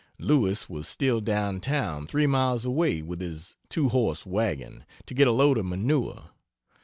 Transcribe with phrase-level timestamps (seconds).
[0.17, 5.27] Lewis was still down town, three miles away, with his two horse wagon, to get
[5.27, 6.31] a load of manure.